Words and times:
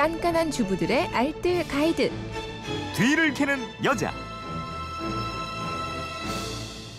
깐깐한 0.00 0.50
주부들의 0.50 1.08
알뜰 1.08 1.68
가이드. 1.68 2.10
뒤를 2.96 3.34
캐는 3.34 3.58
여자. 3.84 4.10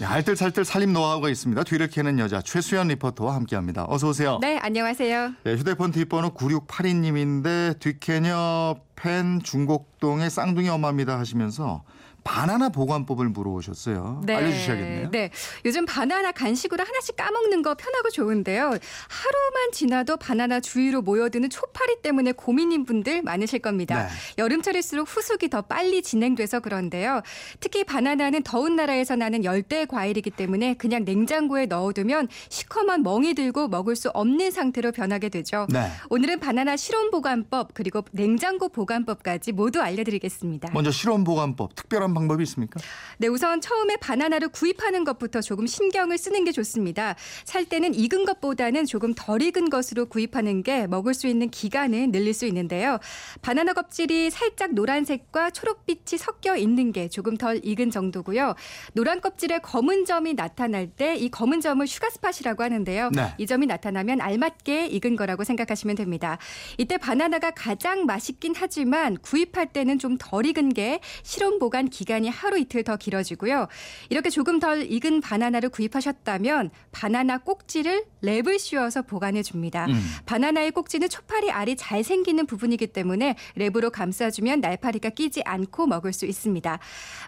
네, 0.00 0.04
알뜰살뜰 0.04 0.64
살림 0.64 0.92
노하우가 0.92 1.28
있습니다. 1.30 1.62
뒤를 1.62 1.86
캐는 1.86 2.18
여자 2.18 2.42
최수연 2.42 2.88
리포터와 2.88 3.36
함께합니다. 3.36 3.86
어서 3.88 4.08
오세요. 4.08 4.38
네, 4.40 4.58
안녕하세요. 4.58 5.32
네, 5.44 5.54
휴대폰 5.54 5.92
뒷번호 5.92 6.30
9682님인데 6.30 7.78
뒤캐녀 7.78 8.80
팬 8.96 9.38
중곡동의 9.44 10.28
쌍둥이 10.28 10.68
엄마입니다 10.68 11.20
하시면서 11.20 11.84
바나나 12.28 12.68
보관법을 12.68 13.30
물어오셨어요. 13.30 14.22
알려주셔야겠네요. 14.28 15.10
네. 15.10 15.30
요즘 15.64 15.86
바나나 15.86 16.32
간식으로 16.32 16.84
하나씩 16.84 17.16
까먹는 17.16 17.62
거 17.62 17.74
편하고 17.74 18.10
좋은데요. 18.10 18.64
하루만 18.64 19.72
지나도 19.72 20.18
바나나 20.18 20.60
주위로 20.60 21.00
모여드는 21.00 21.48
초파리 21.48 22.02
때문에 22.02 22.32
고민인 22.32 22.84
분들 22.84 23.22
많으실 23.22 23.60
겁니다. 23.60 24.02
네. 24.02 24.08
여름철일수록 24.36 25.08
후숙이 25.08 25.48
더 25.48 25.62
빨리 25.62 26.02
진행돼서 26.02 26.60
그런데요. 26.60 27.22
특히 27.60 27.82
바나나는 27.84 28.42
더운 28.42 28.76
나라에서 28.76 29.16
나는 29.16 29.42
열대 29.42 29.86
과일이기 29.86 30.30
때문에 30.30 30.74
그냥 30.74 31.04
냉장고에 31.06 31.64
넣어두면 31.64 32.28
시커먼 32.50 33.04
멍이 33.04 33.34
들고 33.34 33.68
먹을 33.68 33.96
수 33.96 34.10
없는 34.10 34.50
상태로 34.50 34.92
변하게 34.92 35.30
되죠. 35.30 35.66
네. 35.70 35.90
오늘은 36.10 36.40
바나나 36.40 36.76
실온 36.76 37.10
보관법 37.10 37.72
그리고 37.72 38.02
냉장고 38.12 38.68
보관법까지 38.68 39.52
모두 39.52 39.80
알려드리겠습니다. 39.80 40.72
먼저 40.74 40.90
실온 40.90 41.24
보관법 41.24 41.74
특별한 41.74 42.17
방법이 42.18 42.42
있습니까? 42.44 42.80
네, 43.18 43.28
우선 43.28 43.60
처음에 43.60 43.96
바나나를 43.96 44.48
구입하는 44.48 45.04
것부터 45.04 45.40
조금 45.42 45.66
신경을 45.66 46.16
쓰는 46.16 46.44
게 46.44 46.52
좋습니다. 46.52 47.14
살 47.44 47.64
때는 47.66 47.94
익은 47.94 48.24
것보다는 48.24 48.86
조금 48.86 49.14
덜 49.14 49.42
익은 49.42 49.68
것으로 49.68 50.06
구입하는 50.06 50.62
게 50.62 50.86
먹을 50.86 51.14
수 51.14 51.26
있는 51.26 51.50
기간을 51.50 52.10
늘릴 52.10 52.32
수 52.32 52.46
있는데요. 52.46 52.98
바나나 53.42 53.72
껍질이 53.74 54.30
살짝 54.30 54.72
노란색과 54.72 55.50
초록빛이 55.50 56.18
섞여 56.18 56.56
있는 56.56 56.92
게 56.92 57.08
조금 57.08 57.36
덜 57.36 57.60
익은 57.62 57.90
정도고요. 57.90 58.54
노란 58.94 59.20
껍질에 59.20 59.58
검은 59.58 60.04
점이 60.06 60.34
나타날 60.34 60.88
때 60.88 61.18
이 61.18 61.28
검은 61.30 61.60
점을 61.60 61.84
sugar 61.86 62.10
spot이라고 62.10 62.62
하는데요. 62.62 63.10
네. 63.14 63.34
이 63.38 63.46
점이 63.46 63.66
나타나면 63.66 64.20
알맞게 64.20 64.86
익은 64.86 65.16
거라고 65.16 65.44
생각하시면 65.44 65.96
됩니다. 65.96 66.38
이때 66.78 66.96
바나나가 66.96 67.50
가장 67.50 68.06
맛있긴 68.06 68.54
하지만 68.56 69.16
구입할 69.18 69.72
때는 69.72 69.98
좀 69.98 70.16
덜 70.18 70.46
익은 70.46 70.70
게 70.70 71.00
실온 71.22 71.58
보관 71.58 71.88
기간 71.88 72.07
이 72.16 72.28
하루 72.28 72.58
이틀 72.58 72.82
더 72.82 72.96
길어지고요. 72.96 73.68
이렇게 74.08 74.30
조금 74.30 74.58
덜 74.58 74.90
익은 74.90 75.20
바나나를 75.20 75.68
구입하셨다면 75.68 76.70
바나나 76.90 77.38
꼭지를 77.38 78.04
랩을 78.22 78.58
씌워서 78.58 79.02
보관해 79.02 79.42
줍니다. 79.42 79.86
음. 79.86 80.00
바나나의 80.26 80.70
꼭지는 80.72 81.08
초파리 81.08 81.50
알이 81.50 81.76
잘 81.76 82.02
생기는 82.02 82.46
부분이기 82.46 82.88
때문에 82.88 83.36
랩으로 83.56 83.92
감싸주면 83.92 84.60
날파리가 84.60 85.10
끼지 85.10 85.42
않고 85.44 85.86
먹을 85.86 86.12
수 86.12 86.26
있습니다. 86.26 86.78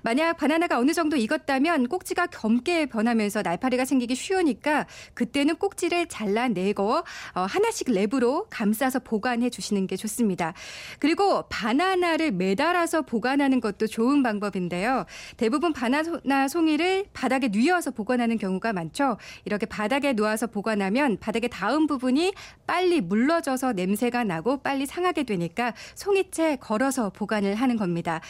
만약 0.03 0.37
바나나가 0.37 0.79
어느 0.79 0.93
정도 0.93 1.17
익었다면 1.17 1.89
꼭지가 1.89 2.29
검게 2.29 2.87
변하면서 2.87 3.43
날파리가 3.43 3.85
생기기 3.85 4.15
쉬우니까 4.15 4.87
그때는 5.15 5.57
꼭지를 5.57 6.07
잘라내고 6.09 7.03
어, 7.35 7.41
하나씩 7.41 7.89
랩으로 7.89 8.47
감싸서 8.51 9.01
보관해 9.01 9.51
주시는 9.51 9.87
게 9.87 9.97
좋습니다. 9.97 10.55
그리고 10.99 11.45
바나나를 11.49 12.33
매달아서 12.33 13.03
보관하는 13.03 13.61
것도 13.61 13.87
좋은 13.87 14.23
방법인데 14.23 14.70
요. 14.85 15.07
대부분 15.37 15.73
바나나 15.73 16.49
송이를 16.49 17.07
바닥에 17.13 17.49
뉘어서 17.49 17.91
보관하는 17.91 18.39
경우가 18.39 18.73
많죠. 18.73 19.17
이렇게 19.45 19.67
바닥에 19.67 20.13
놓아서 20.13 20.47
보관하면 20.47 21.19
바닥에 21.19 21.49
닿은 21.49 21.87
부분이 21.87 22.33
빨리 22.67 23.01
물러져서 23.01 23.73
냄새가 23.73 24.25
나고 24.25 24.63
빨리 24.63 24.87
상하게 24.87 25.25
되니까 25.25 25.75
송이채 25.95 26.57
걸어서 26.61 27.11
보관을 27.11 27.55
하는 27.55 27.77
겁니다. 27.77 28.21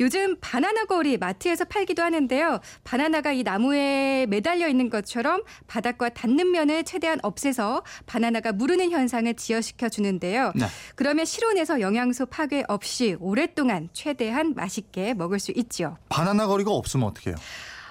요즘 0.00 0.36
바나나 0.40 0.84
거리 0.84 1.16
마트에서 1.18 1.64
팔기도 1.64 2.02
하는데요. 2.02 2.60
바나나가 2.84 3.32
이 3.32 3.42
나무에 3.42 4.26
매달려 4.28 4.68
있는 4.68 4.90
것처럼 4.90 5.42
바닥과 5.66 6.10
닿는 6.10 6.50
면을 6.52 6.84
최대한 6.84 7.18
없애서 7.22 7.82
바나나가 8.06 8.52
무르는 8.52 8.90
현상을 8.90 9.32
지연시켜 9.34 9.88
주는데요. 9.88 10.52
네. 10.54 10.66
그러면 10.94 11.24
실온에서 11.24 11.80
영양소 11.80 12.26
파괴 12.26 12.64
없이 12.68 13.16
오랫동안 13.20 13.88
최대한 13.92 14.54
맛있게 14.54 15.14
먹을 15.14 15.38
수 15.38 15.52
있죠. 15.52 15.77
바나나 16.08 16.46
거리가 16.46 16.70
없으면 16.70 17.06
어떻게 17.08 17.30
해요? 17.30 17.36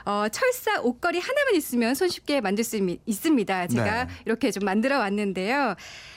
어, 0.06 0.26
철사 0.30 0.80
옷걸이 0.82 1.20
하나만 1.20 1.56
있으면 1.56 1.94
손쉽게 1.94 2.40
만들 2.40 2.64
수 2.64 2.78
있- 2.78 3.02
있습니다. 3.06 3.68
제가 3.68 4.06
네. 4.06 4.14
이렇게 4.26 4.52
좀 4.52 4.64
만들어 4.64 5.00
왔는데요. 5.00 5.76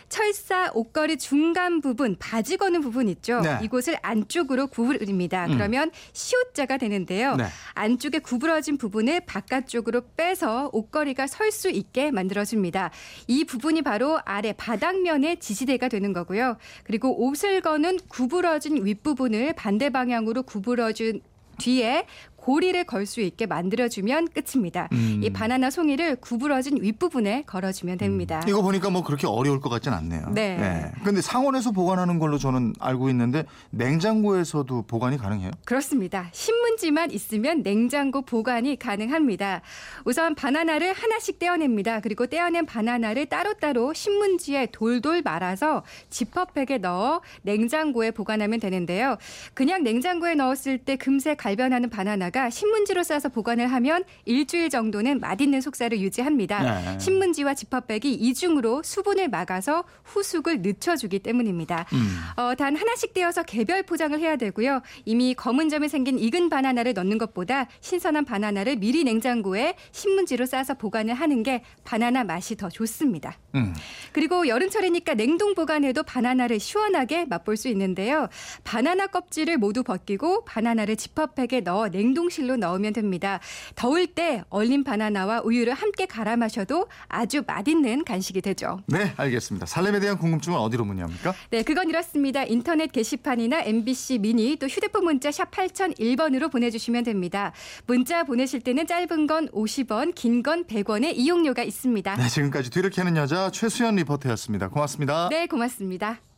철사 0.09 0.71
옷걸이 0.75 1.19
중간 1.19 1.81
부분, 1.81 2.17
바지 2.19 2.57
거는 2.57 2.81
부분 2.83 3.09
있죠. 3.09 3.41
네. 3.41 3.59
이곳을 3.63 3.97
안쪽으로 4.03 4.67
구부립니다. 4.69 5.47
음. 5.47 5.53
그러면 5.55 5.91
시옷자가 6.13 6.79
되는데요. 6.79 7.37
네. 7.37 7.45
안쪽에 7.75 8.19
구부러진 8.21 8.77
부분을 8.79 9.21
바깥쪽으로 9.27 10.03
빼서 10.17 10.71
옷걸이가 10.73 11.27
설 11.27 11.51
수 11.53 11.69
있게 11.69 12.11
만들어줍니다. 12.13 12.91
이 13.27 13.45
부분이 13.45 13.83
바로 13.83 14.21
아래 14.25 14.53
바닥면의 14.53 15.41
지지대가 15.41 15.89
되는 15.89 16.13
거고요. 16.13 16.57
그리고 16.85 17.25
옷을 17.27 17.61
거는 17.61 17.99
구부러진 18.09 18.85
윗부분을 18.87 19.55
반대 19.55 19.91
방향으로 19.91 20.45
구부러준 20.45 21.21
뒤에 21.61 22.05
고리를 22.41 22.83
걸 22.85 23.11
수 23.11 23.21
있게 23.21 23.47
만들어주면 23.47 24.29
끝입니다. 24.29 24.89
음. 24.93 25.21
이 25.25 25.31
바나나 25.31 25.71
송이를 25.71 26.17
구부러진 26.17 26.81
윗부분에 26.81 27.43
걸어주면 27.47 27.99
됩니다. 27.99 28.41
이거 28.47 28.63
보니까 28.63 28.89
뭐 28.89 29.03
그렇게 29.03 29.27
어려울 29.27 29.61
것 29.61 29.69
같진 29.69 29.93
않네요. 29.93 30.31
네. 30.33 30.93
근데 31.03 31.21
상온에서 31.21 31.73
보관하는 31.73 32.19
걸로 32.21 32.39
저는 32.39 32.75
알고 32.79 33.11
있는데 33.11 33.47
냉장고에서도 33.71 34.83
보관이 34.83 35.19
가능해요? 35.19 35.51
그렇습니다. 35.65 36.29
신문지만 36.33 37.11
있으면 37.11 37.63
냉장고 37.63 38.23
보관이 38.23 38.79
가능합니다. 38.79 39.61
우선 40.05 40.35
바나나를 40.35 40.93
하나씩 40.93 41.39
떼어냅니다. 41.39 42.01
그리고 42.01 42.27
떼어낸 42.27 42.67
바나나를 42.67 43.27
따로따로 43.27 43.93
신문지에 43.93 44.67
돌돌 44.73 45.23
말아서 45.23 45.83
지퍼백에 46.11 46.79
넣어 46.79 47.21
냉장고에 47.43 48.13
보관하면 48.13 48.61
되는데요. 48.61 49.17
그냥 49.55 49.83
냉장고에 49.83 50.35
넣었을 50.35 50.79
때 50.79 50.97
금세 50.97 51.35
갈변하는 51.35 51.91
바나나 51.91 52.30
가 52.31 52.51
신문지로 52.51 53.03
싸서 53.03 53.29
보관을 53.29 53.67
하면 53.73 54.05
일주일 54.25 54.71
정도는 54.71 55.21
맛있는 55.21 55.61
속살을 55.61 56.01
유지합니다. 56.01 56.63
네. 56.63 56.99
신문지와 56.99 57.55
지퍼백이 57.55 58.13
이중으로 58.13 58.83
수분을 58.83 59.29
막아서 59.29 59.85
후숙을 60.05 60.63
늦춰주기 60.63 61.19
때문입니다. 61.21 61.87
음. 61.93 62.19
어, 62.37 62.55
단 62.55 62.77
하나씩 62.77 63.15
떼어서 63.15 63.43
개별 63.43 63.83
포장을 63.83 64.19
해야 64.19 64.37
되고요. 64.37 64.83
이미 65.05 65.35
검은 65.35 65.69
점이 65.69 65.89
생긴 65.89 66.19
익은 66.19 66.51
바나나를 66.51 66.95
넣는 66.95 67.19
것보다 67.19 67.67
신선한 67.81 68.25
바나나를 68.25 68.77
미리 68.77 69.05
냉장고에 69.05 69.75
신문지로 69.93 70.47
싸서 70.47 70.75
보관을 70.75 71.15
하는 71.15 71.43
게 71.43 71.63
바나나 71.85 72.25
맛이 72.25 72.57
더 72.57 72.69
좋습니다. 72.69 73.39
음. 73.55 73.75
그리고 74.13 74.47
여름철이니까 74.47 75.15
냉동 75.15 75.55
보관해도 75.55 76.03
바나나를 76.03 76.61
시원하게 76.61 77.25
맛볼 77.27 77.57
수 77.57 77.69
있는데요. 77.69 78.29
바나나 78.65 79.09
껍질을 79.09 79.59
모두 79.59 79.83
벗기고 79.83 80.45
바나나를 80.45 80.97
지퍼백에 80.97 81.61
넣어 81.63 81.89
냉동실로 82.21 82.57
넣으면 82.57 82.93
됩니다. 82.93 83.41
더울 83.75 84.07
때 84.07 84.43
얼린 84.51 84.85
바나나와 84.85 85.41
우유를 85.41 85.73
함께 85.75 86.07
갈아 86.07 86.37
마셔도 86.37 86.87
아주 87.09 87.43
맛있는 87.47 88.05
간식이 88.05 88.41
되죠. 88.43 88.81
네, 88.87 89.13
알겠습니다. 89.17 89.67
살림에 89.67 90.01
대한 90.01 90.19
궁금증은 90.19 90.59
어디로 90.59 90.85
문의합니까? 90.85 91.35
네, 91.51 91.63
그건 91.63 91.89
이렇습니다. 91.89 92.45
인터넷 92.45 92.93
게시판이나 92.93 93.63
MBC 93.63 94.19
미니 94.19 94.57
또 94.57 94.67
휴대폰 94.67 95.05
문자 95.05 95.31
샵 95.31 95.51
8001번으로 95.51 96.51
보내주시면 96.51 97.05
됩니다. 97.05 97.53
문자 97.87 98.25
보내실 98.25 98.61
때는 98.61 98.87
짧은 98.87 99.27
건 99.27 99.49
50원, 99.49 100.15
긴 100.15 100.41
건 100.43 100.65
100원의 100.65 101.13
이용료가 101.17 101.63
있습니다. 101.63 102.17
네, 102.17 102.29
지금까지 102.29 102.71
뒤를 102.71 102.89
캐는 102.91 103.17
여자 103.17 103.51
최수연 103.51 103.97
리포터였습니다. 103.97 104.69
고맙습니다. 104.69 105.29
네, 105.31 105.47
고맙습니다. 105.47 106.30